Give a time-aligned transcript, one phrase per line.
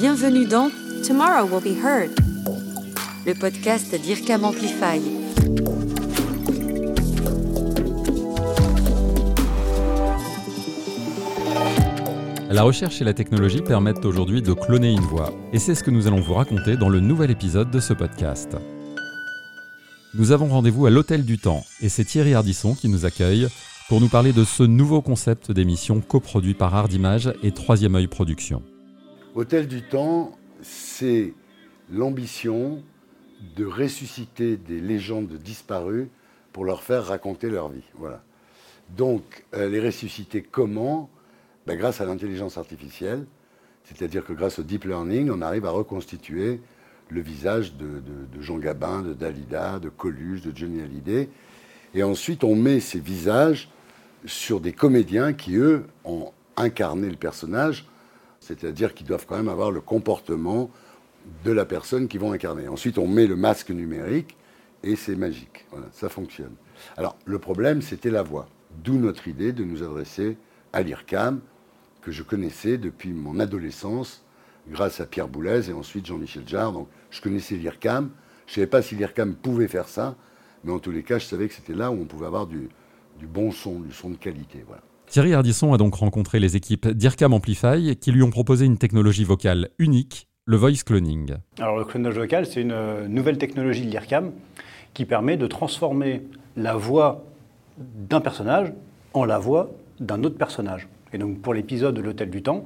[0.00, 0.70] Bienvenue dans
[1.04, 2.10] Tomorrow Will Be Heard,
[3.26, 5.00] le podcast d'IRCAM Amplify.
[12.48, 15.90] La recherche et la technologie permettent aujourd'hui de cloner une voix, et c'est ce que
[15.90, 18.56] nous allons vous raconter dans le nouvel épisode de ce podcast.
[20.14, 23.48] Nous avons rendez-vous à l'Hôtel du Temps, et c'est Thierry Ardisson qui nous accueille
[23.88, 28.62] pour nous parler de ce nouveau concept d'émission coproduit par Ardimage et Troisième œil Productions.
[29.38, 31.32] Hôtel du Temps, c'est
[31.92, 32.82] l'ambition
[33.54, 36.08] de ressusciter des légendes disparues
[36.52, 37.84] pour leur faire raconter leur vie.
[38.96, 41.08] Donc, euh, les ressusciter comment?
[41.68, 43.26] Ben, Grâce à l'intelligence artificielle,
[43.84, 46.60] c'est-à-dire que grâce au deep learning, on arrive à reconstituer
[47.08, 48.02] le visage de,
[48.40, 51.28] Jean Gabin, de Dalida, de Coluche, de Johnny Hallyday.
[51.94, 53.70] Et ensuite, on met ces visages
[54.24, 57.86] sur des comédiens qui, eux, ont incarné le personnage,
[58.48, 60.70] c'est-à-dire qu'ils doivent quand même avoir le comportement
[61.44, 62.66] de la personne qu'ils vont incarner.
[62.66, 64.36] Ensuite, on met le masque numérique
[64.82, 65.66] et c'est magique.
[65.70, 66.54] Voilà, ça fonctionne.
[66.96, 68.48] Alors, le problème, c'était la voix.
[68.82, 70.38] D'où notre idée de nous adresser
[70.72, 71.40] à l'IRCAM,
[72.00, 74.24] que je connaissais depuis mon adolescence,
[74.70, 76.72] grâce à Pierre Boulez et ensuite Jean-Michel Jarre.
[76.72, 78.10] Donc, je connaissais l'IRCAM.
[78.46, 80.16] Je ne savais pas si l'IRCAM pouvait faire ça,
[80.64, 82.70] mais en tous les cas, je savais que c'était là où on pouvait avoir du,
[83.18, 84.64] du bon son, du son de qualité.
[84.66, 84.82] Voilà.
[85.10, 89.24] Thierry Ardisson a donc rencontré les équipes d'IRCAM Amplify qui lui ont proposé une technologie
[89.24, 91.36] vocale unique, le voice cloning.
[91.58, 94.32] Alors le clonage vocal, c'est une euh, nouvelle technologie de l'IRCAM
[94.92, 96.22] qui permet de transformer
[96.56, 97.24] la voix
[97.78, 98.74] d'un personnage
[99.14, 100.88] en la voix d'un autre personnage.
[101.14, 102.64] Et donc pour l'épisode de l'Hôtel du Temps,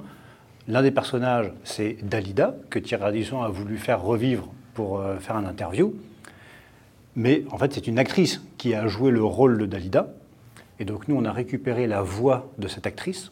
[0.66, 5.36] l'un des personnages, c'est Dalida, que Thierry Ardisson a voulu faire revivre pour euh, faire
[5.36, 5.94] un interview.
[7.14, 10.08] Mais en fait, c'est une actrice qui a joué le rôle de Dalida.
[10.82, 13.30] Et donc nous, on a récupéré la voix de cette actrice.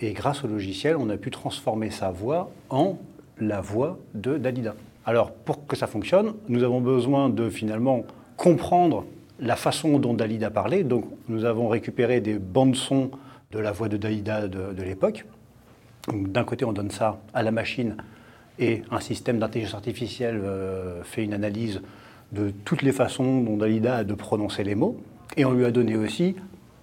[0.00, 2.96] Et grâce au logiciel, on a pu transformer sa voix en
[3.38, 4.74] la voix de Dalida.
[5.04, 8.06] Alors pour que ça fonctionne, nous avons besoin de finalement
[8.38, 9.04] comprendre
[9.40, 10.84] la façon dont Dalida parlait.
[10.84, 13.10] Donc nous avons récupéré des bandes son
[13.50, 15.26] de la voix de Dalida de, l'époque.
[16.10, 17.98] D'un côté, on donne ça à la machine
[18.58, 21.82] et un système d'intelligence artificielle euh, fait une analyse
[22.32, 24.98] de toutes les façons dont Dalida a de prononcer les mots.
[25.36, 26.34] Et on lui a donné aussi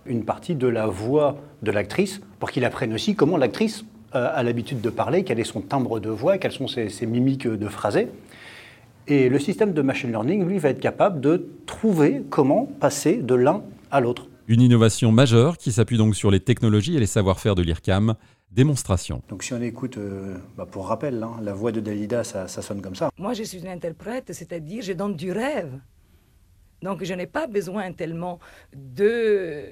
[0.05, 4.41] une partie de la voix de l'actrice pour qu'il apprenne aussi comment l'actrice euh, a
[4.41, 7.67] l'habitude de parler, quel est son timbre de voix, quelles sont ses, ses, mimiques de
[7.67, 8.07] phrasé.
[9.07, 13.35] Et le système de machine learning, lui, va être capable de trouver comment passer de
[13.35, 13.61] l'un
[13.91, 14.27] à l'autre.
[14.47, 18.15] Une innovation majeure qui s'appuie donc sur les technologies et les savoir-faire de l'IRCAM.
[18.51, 19.21] Démonstration.
[19.29, 22.63] Donc si on écoute, euh, bah, pour rappel, hein, la voix de Dalida, ça, ça
[22.63, 23.11] sonne comme ça.
[23.19, 25.79] Moi, je suis une interprète, c'est-à-dire je donne du rêve.
[26.81, 28.39] Donc je n'ai pas besoin tellement
[28.73, 29.63] de,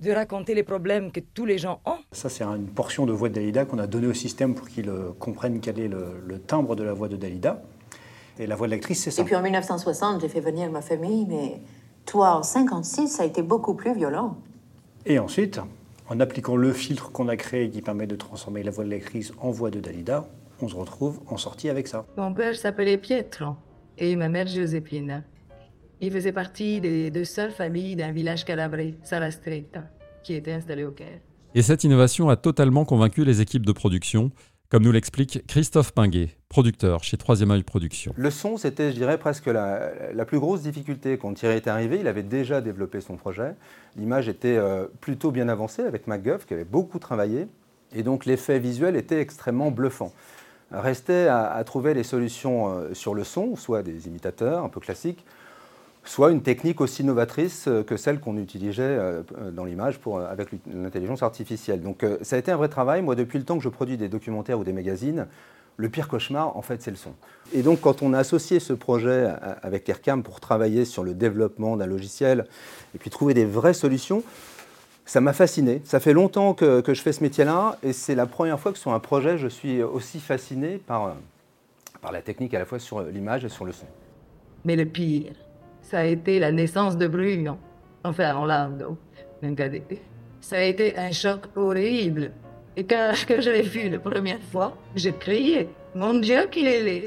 [0.00, 1.98] de raconter les problèmes que tous les gens ont.
[2.12, 4.88] Ça, c'est une portion de voix de Dalida qu'on a donnée au système pour qu'il
[4.88, 7.62] euh, comprenne quel est le, timbre de la voix de Dalida.
[8.38, 9.22] Et la voix de l'actrice, c'est ça.
[9.22, 11.60] Et puis en 1960, j'ai fait venir ma famille, mais
[12.06, 14.36] toi, en 56, ça a été beaucoup plus violent.
[15.04, 15.60] Et ensuite,
[16.08, 19.32] en appliquant le filtre qu'on a créé qui permet de transformer la voix de l'actrice
[19.40, 20.26] en voix de Dalida,
[20.62, 22.04] on se retrouve en sortie avec ça.
[22.16, 23.56] Mon père s'appelait Pietro
[23.98, 25.22] et ma mère Josephine.
[26.02, 29.84] Il faisait partie des deux seules familles d'un village calabré, Salastretta,
[30.22, 31.20] qui était installé au Caire.
[31.54, 34.30] Et cette innovation a totalement convaincu les équipes de production,
[34.70, 38.14] comme nous l'explique Christophe Pinguet, producteur chez Troisième œil Production.
[38.16, 41.18] Le son, c'était, je dirais, presque la, plus grosse difficulté.
[41.18, 43.54] Quand Thierry est arrivé, il avait déjà développé son projet.
[43.96, 47.46] L'image était euh, plutôt bien avancée avec MacGuff, qui avait beaucoup travaillé.
[47.94, 50.14] Et donc l'effet visuel était extrêmement bluffant.
[50.70, 54.80] Restait à, à trouver les solutions euh, sur le son, soit des imitateurs un peu
[54.80, 55.26] classiques,
[56.04, 59.22] soit une technique aussi novatrice euh, que celle qu'on utilisait euh,
[59.52, 60.00] dans l'image
[60.30, 61.82] avec l'intelligence artificielle.
[61.82, 63.02] Donc euh, ça a été un vrai travail.
[63.02, 65.26] Moi, depuis le temps que je produis des documentaires ou des magazines,
[65.76, 67.12] le pire cauchemar, en fait, c'est le son.
[67.54, 69.28] Et donc, quand on a associé ce projet
[69.62, 72.44] avec Aircam pour travailler sur le développement d'un logiciel
[72.94, 74.22] et puis trouver des vraies solutions,
[75.06, 75.80] ça m'a fasciné.
[75.84, 78.78] Ça fait longtemps que, que je fais ce métier-là et c'est la première fois que
[78.78, 81.16] sur un projet, je suis aussi fasciné par,
[82.02, 83.86] par la technique à la fois sur l'image et sur le son.
[84.66, 85.32] Mais le pire,
[85.90, 87.56] ça a été la naissance de Bruno,
[88.04, 88.96] enfin Orlando,
[90.40, 92.30] Ça a été un choc horrible.
[92.76, 95.68] Et quand, je l'ai vu la première fois, j'ai crié.
[95.96, 97.06] Mon Dieu, qu'il est laid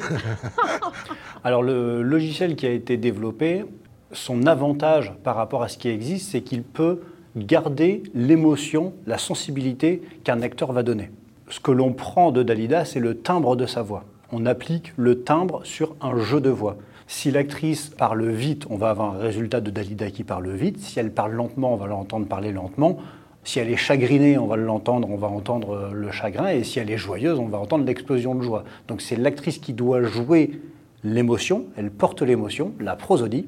[1.45, 3.63] Alors le logiciel qui a été développé,
[4.12, 7.00] son avantage par rapport à ce qui existe, c'est qu'il peut
[7.38, 11.09] garder l'émotion, la sensibilité qu'un acteur va donner.
[11.47, 14.03] Ce que l'on prend de Dalida, c'est le timbre de sa voix.
[14.33, 16.75] On applique le timbre sur un jeu de voix.
[17.07, 20.79] Si l'actrice parle vite, on va avoir un résultat de Dalida qui parle vite.
[20.79, 22.97] Si elle parle lentement, on va l'entendre parler lentement.
[23.44, 26.89] Si elle est chagrinée, on va l'entendre, on va entendre le chagrin, et si elle
[26.89, 28.63] est joyeuse, on va entendre l'explosion de joie.
[28.88, 30.61] Donc c'est l'actrice qui doit jouer
[31.03, 33.45] l'émotion, elle porte l'émotion, la prosodie,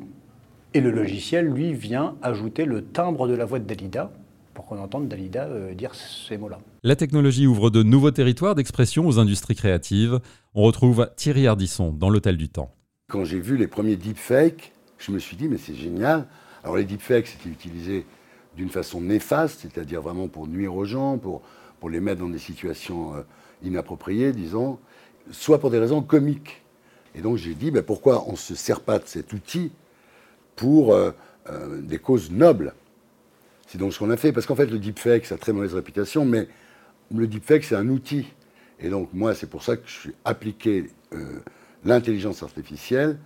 [0.73, 4.11] et le logiciel, lui, vient ajouter le timbre de la voix de Dalida
[4.53, 6.59] pour qu'on entende Dalida euh, dire ces mots-là.
[6.83, 10.19] La technologie ouvre de nouveaux territoires d'expression aux industries créatives.
[10.53, 12.71] On retrouve Thierry Ardisson dans l'Hôtel du Temps.
[13.07, 16.27] Quand j'ai vu les premiers deepfakes, je me suis dit, mais c'est génial.
[16.63, 18.05] Alors les deepfakes, c'était utilisé
[18.57, 21.43] d'une façon néfaste, c'est-à-dire vraiment pour nuire aux gens, pour,
[21.79, 23.21] pour les mettre dans des situations euh,
[23.63, 24.79] inappropriées, disons,
[25.29, 26.63] soit pour des raisons comiques.
[27.13, 29.71] Et donc j'ai dit, ben, pourquoi on ne se sert pas de cet outil
[30.55, 31.11] pour euh,
[31.49, 32.73] euh, des causes nobles?
[33.67, 35.75] C'est donc ce qu'on a fait, parce qu'en fait le deepfake, ça a très mauvaise
[35.75, 36.47] réputation, mais
[37.13, 38.25] le deepfake, c'est un outil.
[38.79, 40.89] Et donc moi, c'est pour ça que je suis appliqué
[41.85, 43.17] l'intelligence artificielle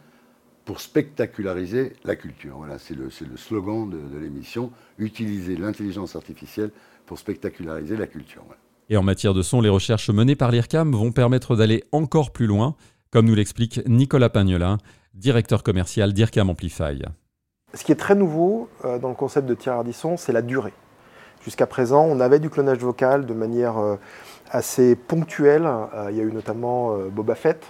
[0.66, 2.58] pour spectaculariser la culture.
[2.58, 6.70] Voilà, c'est le, le, slogan de, de l'émission, utiliser l'intelligence artificielle
[7.08, 8.44] pour spectaculariser la culture.
[8.46, 8.60] Voilà.
[8.90, 12.48] Et en matière de son, les recherches menées par l'IRCAM vont permettre d'aller encore plus
[12.48, 12.76] loin,
[13.12, 14.78] comme nous l'explique Nicolas Pagnolin,
[15.14, 17.02] directeur commercial d'IRCAM Amplify.
[17.76, 20.74] Ce qui est très nouveau euh, dans le concept de Thierry Ardisson, c'est la durée.
[21.44, 23.96] Jusqu'à présent, on avait du clonage vocal de manière euh,
[24.50, 25.66] assez ponctuelle.
[25.66, 27.64] Euh, il y a eu notamment Boba Fett,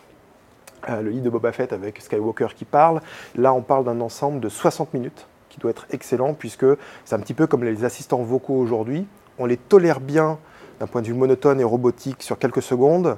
[0.87, 3.01] euh, le livre de Boba Fett avec Skywalker qui parle.
[3.35, 6.65] Là, on parle d'un ensemble de 60 minutes qui doit être excellent puisque
[7.05, 9.07] c'est un petit peu comme les assistants vocaux aujourd'hui.
[9.37, 10.37] On les tolère bien
[10.79, 13.17] d'un point de vue monotone et robotique sur quelques secondes,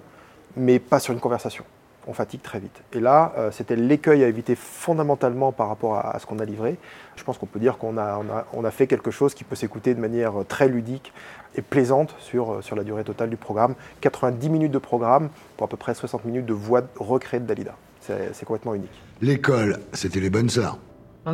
[0.55, 1.63] mais pas sur une conversation.
[2.07, 2.81] On fatigue très vite.
[2.93, 6.45] Et là, euh, c'était l'écueil à éviter fondamentalement par rapport à, à ce qu'on a
[6.45, 6.77] livré.
[7.15, 9.43] Je pense qu'on peut dire qu'on a, on a, on a, fait quelque chose qui
[9.43, 11.13] peut s'écouter de manière très ludique
[11.55, 13.75] et plaisante sur, sur la durée totale du programme.
[14.01, 17.75] 90 minutes de programme pour à peu près 60 minutes de voix recréée de Dalida.
[17.99, 19.01] C'est complètement unique.
[19.21, 20.79] L'école, c'était les bonnes sœurs.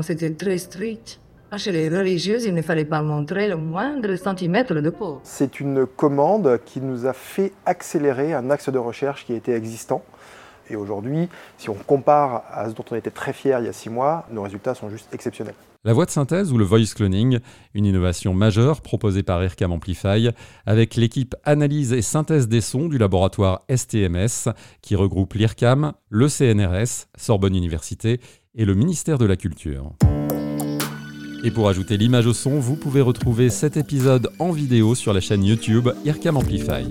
[0.02, 1.20] C'était très strict.
[1.50, 5.22] Ah, chez les religieuses, il ne fallait pas montrer le moindre centimètre de peau.
[5.24, 10.04] C'est une commande qui nous a fait accélérer un axe de recherche qui était existant.
[10.70, 13.74] Et aujourd'hui, si on compare à ce dont on était très fier il y a
[13.74, 15.56] six mois, nos résultats sont juste exceptionnels.
[15.84, 17.40] La voix de synthèse ou le voice cloning,
[17.74, 20.30] une innovation majeure proposée par IRCAM Amplify
[20.66, 27.08] avec l'équipe analyse et synthèse des sons du laboratoire STMS qui regroupe l'IRCAM, le CNRS,
[27.16, 28.20] Sorbonne Université
[28.56, 29.94] et le ministère de la Culture.
[31.44, 35.22] Et pour ajouter l'image au son, vous pouvez retrouver cet épisode en vidéo sur la
[35.22, 36.84] chaîne YouTube IRCAM Amplify.